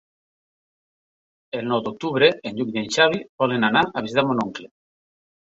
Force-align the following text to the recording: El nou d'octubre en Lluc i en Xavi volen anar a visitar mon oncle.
El 1.59 1.69
nou 1.73 1.83
d'octubre 1.89 2.31
en 2.53 2.57
Lluc 2.61 2.73
i 2.73 2.79
en 2.83 2.89
Xavi 2.97 3.21
volen 3.45 3.69
anar 3.71 3.85
a 4.01 4.07
visitar 4.07 4.29
mon 4.31 4.43
oncle. 4.49 4.71